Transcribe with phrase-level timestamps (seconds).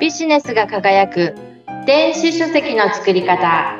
[0.00, 1.34] ビジネスが輝く。
[1.84, 3.76] 電子書籍の作り方。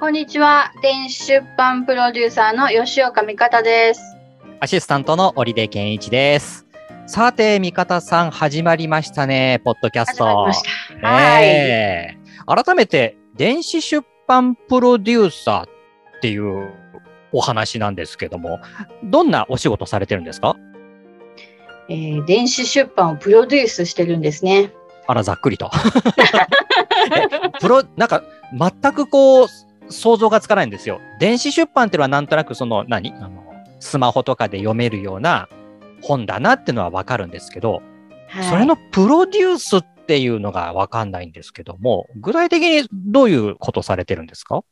[0.00, 0.72] こんにちは。
[0.82, 4.00] 電子出版プロデューサーの吉岡美方です。
[4.58, 6.66] アシスタントの織出健一です。
[7.06, 10.24] さて、味方さん、始まりましたね、ポッドキャスト。
[10.24, 10.62] 始まりまし
[11.00, 11.06] た。
[11.06, 11.40] は
[12.58, 15.68] い、改めて、電子出版プロデューサーっ
[16.20, 16.74] ていう
[17.32, 18.60] お話なんですけども、
[19.04, 20.56] どんなお仕事されてるんですか？
[21.88, 24.72] えー電子出版をプロデュースしてるんですね。
[25.06, 25.70] あら、ざっくりと。
[27.54, 29.48] えプロ、なんか、全くこう、
[29.88, 31.00] 想像がつかないんですよ。
[31.20, 33.12] 電子出版っていうのはなんとなくその、何？
[33.12, 33.44] あの、
[33.78, 35.48] スマホとかで読めるような
[36.02, 37.82] 本だなっていうのはわかるんですけど、
[38.28, 38.44] はい。
[38.50, 44.62] それのプロデュースっていうのがわかんないんですけども、具体的にどういうことされてるんですか？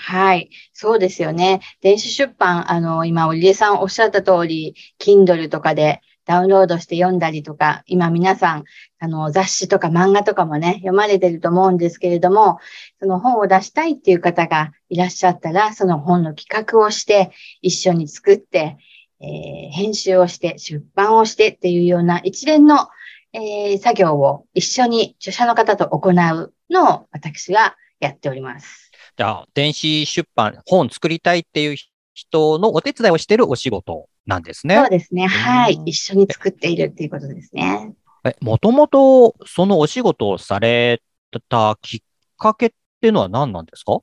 [0.00, 0.50] はい。
[0.72, 1.60] そうですよね。
[1.80, 8.64] 電子出版、あの、今、織出さんおっしゃった通り、Kindle とかでダウンロードして読んだりとか、今皆さん、
[9.00, 12.58] あの、雑誌とか漫画とかもね、読まれてると思うんですけれども、
[13.00, 18.76] その本を出したいっていう方がいらっしゃったら、その本の企画をして、一緒に作って、
[19.20, 22.88] えー編集をして、出版をしてっていうような一連の、
[23.32, 28.87] えー作業を一緒に著者の方と行うのを私がやっております。
[29.18, 31.76] じゃあ、電子出版、本作りたいっていう
[32.14, 34.76] 人のお手伝いをしてるお仕事なんですね。
[34.76, 35.26] そうですね。
[35.26, 35.88] はいうん。
[35.88, 37.94] 一緒に作っているっていうことですね。
[38.22, 41.02] え、もともとそのお仕事をされ
[41.48, 42.00] たきっ
[42.36, 43.98] かけっていうのは何なんですか？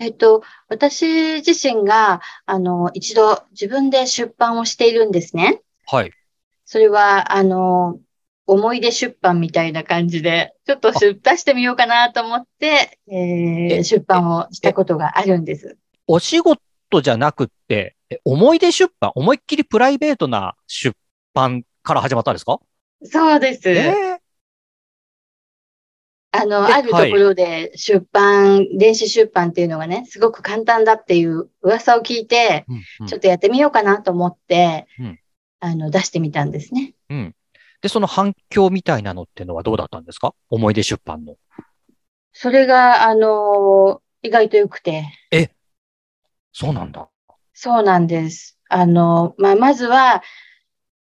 [0.00, 5.62] えっと、私自身が、あの、一度自分で出版をしているんですね。
[5.86, 6.10] はい。
[6.64, 8.00] それは、あの、
[8.48, 15.76] 思い出出版みたいな感じで、ちょっと出出してみようかなと思って、えーえ出版をしたことがあるんです。
[16.06, 16.58] お仕事
[17.02, 20.96] じゃなくって、え思い出出版、思いっきりプライベートな出
[21.34, 22.58] 版から始まったんですか？
[23.04, 23.68] そうです。
[23.68, 24.18] え
[26.30, 35.18] あの、えあるところで出版、電子出版っていうのがね、すごく簡単だっていう噂を聞いて、ーうんうんちょっとやってみようかなと思って、うん
[35.60, 36.94] あの、出してみたんですね。
[37.10, 37.34] うん。
[37.80, 40.34] で、その反響みたいなのっていうのはどうだったんですか？
[40.50, 41.36] 思い出出版の。
[42.32, 45.06] それが、あの、意外と良くて、
[46.52, 47.08] そうなんだ。
[47.54, 48.58] そうなんです。
[48.68, 50.22] あの、まあ、まずは、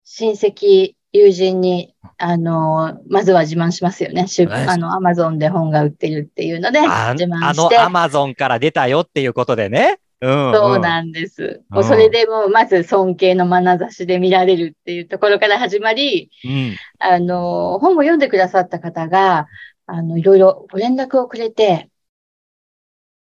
[0.03, 4.25] 親戚、友人に、あの、まずは自慢しますよね。
[4.67, 9.99] あの、アマゾンで本が売ってるっていうので、あ自慢あのして、アマゾンから出たよっていうことでね。
[10.21, 11.63] うん、そうなんです。
[11.69, 16.75] もううんそれでもう、まず尊敬の眼差しで見られるっていうところから始まり、うん。
[16.99, 19.47] あの、本を読んでくださった方が、
[19.85, 21.89] あの、いろいろご連絡をくれて、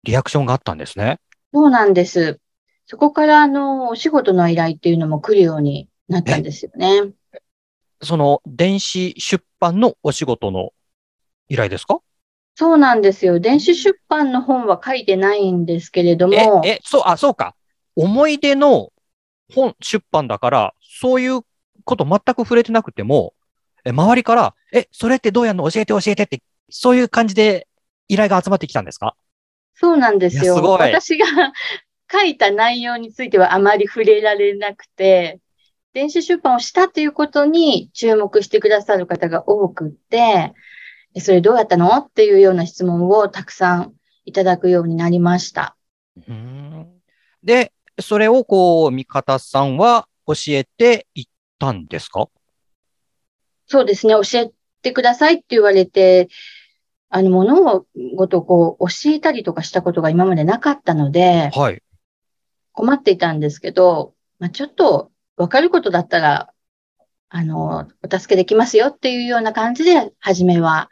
[0.03, 1.19] リアクションがあったんですね。
[1.53, 2.39] そうなんです。
[2.85, 7.11] そこから、あの、お仕事の依頼っていうのも来るようになったんですよね。
[8.01, 10.71] その電子出版のお仕事の
[11.49, 11.99] 依頼ですか？
[12.59, 13.39] そうなんですよ。
[13.39, 17.55] 電子出版の本は書いてないんですけれどえも、、え、そう、あ、そうか。
[17.95, 18.91] 思い出の
[19.53, 21.41] 本出版だから、そういう
[21.83, 23.35] こと全く触れてなくても、
[23.85, 25.69] え周りから、え、それってどうやるの？
[25.69, 26.41] 教えて教えてって、
[26.71, 27.67] そういう感じで
[28.07, 29.15] 依頼が集まってきたんですか？
[29.75, 30.55] そうなんですよ。
[30.55, 31.27] すごい私が
[32.11, 35.37] 書いた内容についてはあまり触れられなくて、
[35.93, 40.53] 電子出版をしたということに注目してくださる方が多くって、え
[41.19, 41.89] それどうやったの？
[41.97, 43.93] っていうような質問をたくさん
[44.25, 45.75] いただくようになりました。
[46.27, 46.87] うん
[47.43, 51.25] で、それをこう、味方さんは教えていっ
[51.59, 52.27] たんですか？
[53.65, 54.51] そうですね、教え
[54.81, 56.27] てくださいって言われて、
[57.09, 57.85] あの、物
[58.15, 61.81] 事をこう、教えたりとかしたことが今までなかったので、はい。
[62.73, 66.53] 困っていたんですけど、まあ、ちょっとわかることだったら、
[67.29, 70.89] あの、お助けできますよっていうような感じで、初めは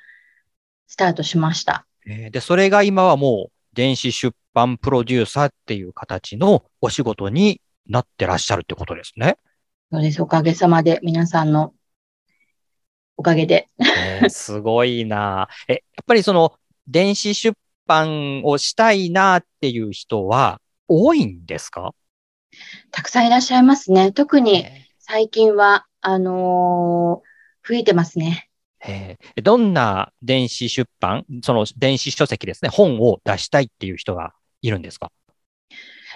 [0.87, 1.85] スタートしました。
[2.05, 9.37] えーで、それが今はもう、電子出版プロデューサーっていう形のお仕事になってらっしゃるってことですね。
[9.91, 10.21] そうです。
[10.21, 11.73] おかげさまで、皆さんの
[13.17, 13.67] おかげで。
[13.79, 15.47] えーすごいな。
[15.67, 16.53] え、やっぱりその、
[16.87, 17.57] 電子出
[17.87, 21.93] 版をしたいなっていう人は多いんですか？
[22.91, 24.11] たくさんいらっしゃいますね。
[24.11, 24.65] 特に
[24.99, 28.49] 最近は、あのー増えてますね。
[28.85, 35.11] えーどんな電子出版、その電子書籍ですね、本を出したいっていう人がいるんですか？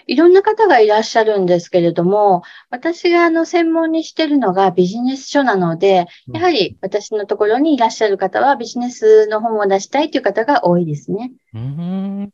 [0.06, 11.32] いろんな方がいらっしゃるんですけれども、私があの専門にしてるのがビジネス書なので、やはり私のところにいらっしゃる方はビジネスの本を出したいという方が多いですね。
[11.54, 12.32] うーん。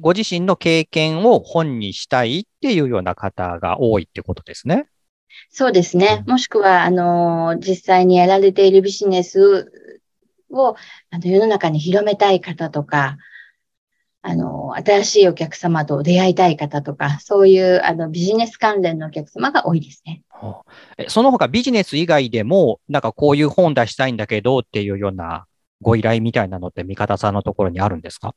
[0.00, 4.86] ご自身の経験を本にしたいっていうような方が多いってことですね。
[5.50, 6.24] そうですね。
[6.26, 9.72] もしくは、あの、実際にやられているビジネス
[10.50, 10.76] を、
[11.10, 13.16] あの、世の中に広めたい方とか、
[14.20, 20.22] あの、新しいお客様と出会いたい方とか、そういう、あの、ビジネス関連のお客様が多いですね。
[21.08, 25.46] その他ビジネス以外でも、なんかこういう本出したいんだけどっていうような
[25.80, 28.34] ご依頼みたいなのって味方さんのところにあるんですか？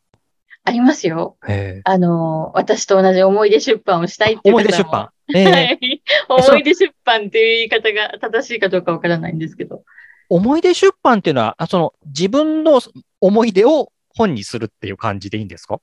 [0.63, 1.38] ありますよ。
[1.83, 5.09] あの、私と同じ思い出出版をしたいっていう思い出出版。
[5.33, 5.90] えー、はい。
[6.47, 9.83] 思い出出版っていう言い方が正しいかどうかわからないんですけど。
[10.29, 12.81] 思い出出版っていうのは、その自分の
[13.19, 15.79] 思い出を本にするっていう感じでいいんですか？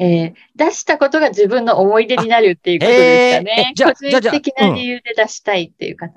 [0.00, 3.72] えー、出したことが自分の思い出になるっていうことですかね。
[3.74, 6.12] じゃあ、個人的な理由で出したいっていう方。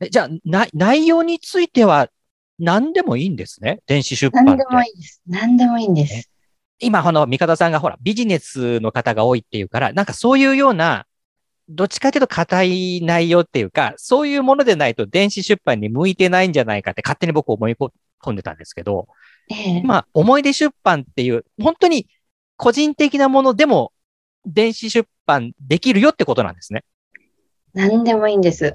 [0.00, 2.10] うん、じゃあ、内容については
[2.58, 3.80] 何でもいいんですね？
[3.86, 5.22] 電子出版何でもいいです。
[5.26, 6.30] 何でもいいんです。
[6.78, 11.06] 今、あの、三方さんがほら、ビジネスの方が多いっていうから、なんかそういうような、
[11.68, 17.76] どっちかというと硬い内容っていうか、そういうものでないと電子出版に向いてないんじゃないかって勝手に僕思い
[18.20, 19.08] 込んでたんですけど、
[19.50, 22.08] えー、まあ、思い出出版っていう、本当に
[22.56, 23.92] 個人的なものでも
[24.46, 26.84] 電子出版できるよってことなんですね。
[27.72, 28.74] 何でもいいんです。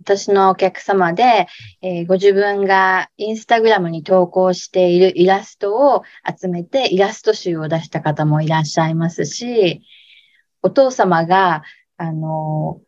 [0.00, 1.48] 私のお客様で、
[1.80, 6.02] えー、ご自分がインスタグラムに投稿しているイラストを
[6.38, 9.82] 集めてイラスト集を出した方もいらっしゃいますし、
[10.62, 11.62] お父様が、
[11.96, 12.80] あの、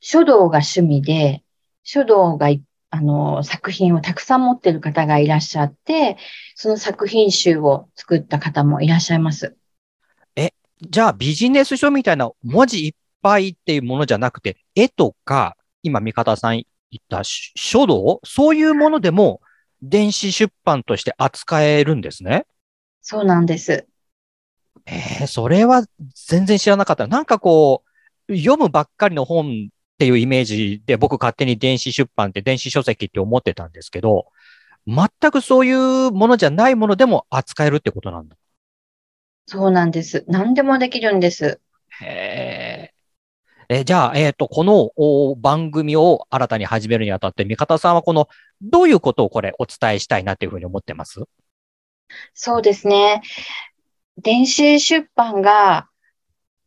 [0.00, 1.42] 書道が趣味で、
[1.82, 2.48] 書道が、
[2.90, 6.16] あの、作品をたくさん持っている方がいらっしゃって、
[6.54, 9.56] その作品集を作った方もいらっしゃいます。
[10.36, 16.64] え、じゃあビジネス書みたいな文字いっぱいっていうものじゃなくて、絵とか今、三方さん言
[16.98, 19.40] った書道そういうものでも
[19.82, 22.46] 電子出版として扱えるんですね？
[23.02, 23.86] そうなんです。
[24.86, 25.84] ええー、それは
[26.28, 27.06] 全然知らなかった。
[27.06, 27.90] なんかこう、
[28.28, 34.26] 読むばっかりの本っていうイメージで僕勝手に電子出版って電子書籍って思ってたんですけど、
[34.86, 38.36] 全くそういうものじゃないものでも扱えるってことなんだ。
[39.46, 40.24] そうなんです。
[40.26, 41.60] 何でもできるんです。
[42.00, 42.94] へえ。
[43.68, 48.28] えじゃあ、えっ、ー、と、この番組を新たに始めるにあたって、三方さんはこの、
[48.60, 51.22] どういうことをこれお伝えしたいなっていうふうに思ってます？
[52.34, 53.22] そうですね。
[54.18, 55.88] 電子出版が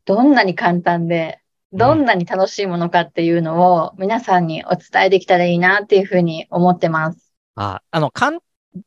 [0.06, 1.40] どんなに簡単で、
[1.74, 7.34] どんなに楽しいものかっていうのを皆さんにお伝えできたらいいなっていうふうに思ってます。
[7.56, 8.40] あ、あの、簡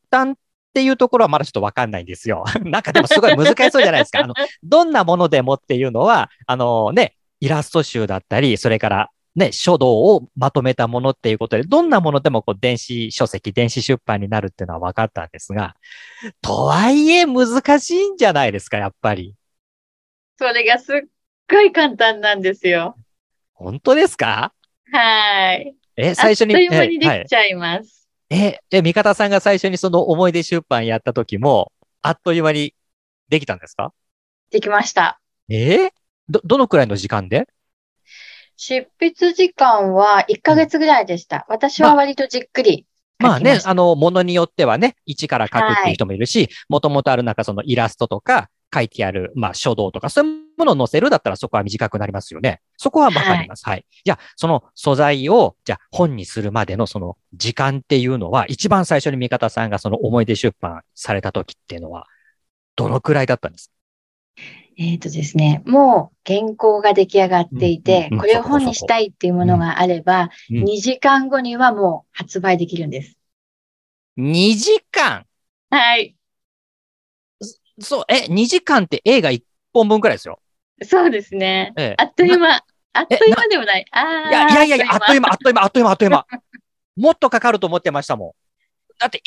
[0.09, 0.35] 単っ
[0.73, 2.43] ていうところはまだちょっとわかんないんですよ。
[2.63, 4.21] なんかでもすごい難しそうじゃないですか。
[4.23, 4.33] あの、
[4.63, 15.75] どんなものでもっていうのは、あのね、イラスト集だったり、それからね、書道をまとめたものっていうことで、どんなものでもこう電子書籍、電子出版になるっていうのは分かったんですが、
[16.41, 19.35] とはいえ難しいんじゃないですか、やっぱり。
[20.37, 21.01] それがすっ
[21.51, 22.95] ごい簡単なんですよ。
[23.53, 24.53] 本当ですか？
[24.91, 25.75] はい。
[25.97, 26.55] え、最初に。
[26.55, 28.07] あっという間にできちゃいます。
[28.29, 31.71] え、え、味方さんが最初にその思い出出版やった時も、
[32.01, 32.73] あっという間に
[33.29, 33.93] できたんですか？
[34.49, 35.19] できました。
[35.49, 35.87] え？
[35.87, 35.89] ー、
[36.29, 37.47] ど、どのくらいの時間で？
[38.55, 41.45] 執筆時間は1ヶ月ぐらいでした。
[41.49, 42.85] 私は割とじっくり
[43.19, 52.61] まあね、あの、ものによってはね、一から書くっていう人もいるし、もともとあるなんかそのイラストとか、書いてある、まあ書道とか、そういうものを載せるだったらそこは短くなりますよね。
[52.77, 53.65] そこはわかります。
[53.65, 53.73] はい。
[53.73, 62.05] はい、じゃあ、その素材を、じゃあ本にするまでのその時間っていうのは、一番最初に味方さんがその思い出出版された時っていうのは、
[62.75, 63.73] どのくらいだったんですか？
[64.77, 73.17] えっ、ー、とですね、もう原稿が出来上がっていて、これを本にしたいっていうものがあれば、2時間後にはもう発売できるんです。
[74.17, 75.25] 2時間？
[75.69, 76.15] はい。
[77.79, 80.39] そう、え、2時間って映画1本分くらいですよ。
[80.83, 81.73] そうですね。
[81.77, 82.63] ええ、あっという間。
[82.93, 83.85] あっという間でもない。
[83.91, 84.29] ああ。
[84.29, 86.25] いやいやいや、あっという間、あっという間、あっという間、あっという間。
[86.97, 88.31] もっとかかると思ってましたもん。
[88.99, 89.21] だって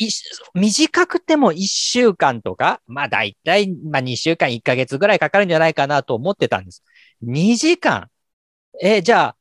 [0.54, 6.84] 短くても1週間とか、まあ大体、まあ2週間、1ヶ月ぐらいかかるんじゃないかなと思ってたんです。
[7.22, 8.10] 2時間
[8.80, 9.36] えじゃあ、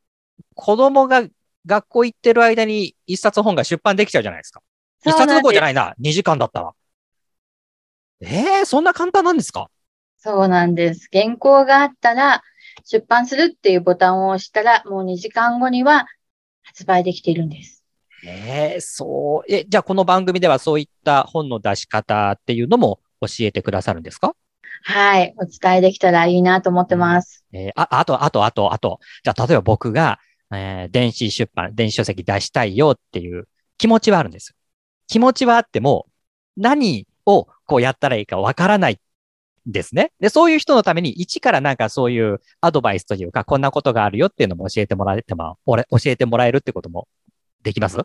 [0.56, 1.28] 子供が
[1.66, 4.62] 学校行ってる間に一冊本が出版できちゃうじゃないですか。
[5.06, 6.72] 一冊どころじゃないな、2時間だったら。
[8.22, 9.70] ええー、そんな簡単なんですか？
[10.26, 11.10] そうなんです。
[11.12, 12.42] 原稿があったら、
[12.86, 16.08] 出版するっていうボタンを押したら、もう2時間後には
[16.62, 17.84] 発売できているんです。
[18.26, 19.54] ええ、そう。
[19.54, 24.34] え、じゃあこの番組ではそういった本の出し方っていうのも教えてくださるんですか？
[24.84, 25.34] はい。
[25.38, 27.44] お伝えできたらいいなと思ってます。
[27.52, 29.02] えー、あ、あと、あと、あと、あと。
[29.26, 30.20] じゃあ例えば僕が、
[30.54, 34.56] えー、電子出版、電子書籍出したいよっていう気持ちはあるんです。
[35.08, 36.08] 気持ちはあっても、
[36.56, 38.98] 何をこうやったらいいかわからないっ
[39.66, 40.12] ですね。
[40.20, 47.08] で、そういう人のために一からなんかそういうアドバイスというか、こんなことがあるよっていうのも教えてもらえても、俺、教えてもらえるってことも
[47.62, 47.98] できます？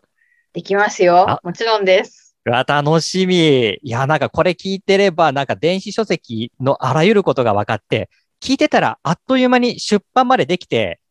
[0.53, 1.39] できますよあ。
[1.43, 2.35] もちろんです。
[2.45, 3.35] うわ、楽しみ。
[3.35, 8.09] いや、なんかこれ聞いてれば、なんか電子書籍のあらゆることが分かって、
[8.41, 11.01] 聞いてたらあっという間に出版までできて、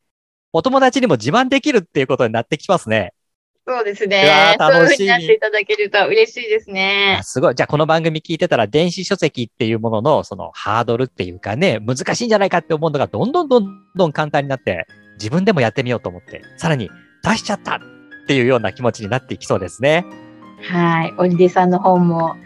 [0.53, 3.13] お友達にも自慢できるっていうことになってきますね。
[3.69, 4.57] そうですうね。
[4.59, 7.23] わ楽しみそういうふうになっていただけると嬉しいですねあ。
[7.23, 7.55] すごい。
[7.55, 14.87] じゃあこの番組聞いてたら電子書籍っていうもののそのハードルっていうかね、難しいんじゃないかって思うのがどんどんどんどん簡単になって、
[15.19, 16.89] 自分でもやってみようと思って、さらに
[17.23, 17.81] 出しちゃったっ
[18.27, 20.07] ていうような気持ちになっていきそうですね。
[20.63, 21.15] はい。
[21.19, 22.37] オリデさんの本も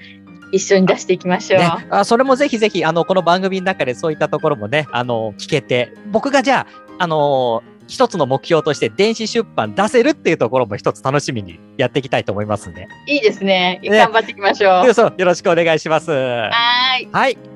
[0.50, 1.60] 一緒に出していきましょう。
[1.60, 7.62] ね、あそれもぜひぜひ、あの、この番組の中でそういったところもね、あの、聞けて、僕がじゃあ、あの
[7.92, 12.88] 一つの目標として電子出版出せるっていうところも一つ楽しみにやっていきたいと思いますんで。
[13.06, 13.80] いいですね。
[13.82, 14.87] ね頑張っていきましょう。
[14.87, 16.11] でそうよろしくお願いします。
[16.11, 17.08] はーい。
[17.12, 17.51] はい。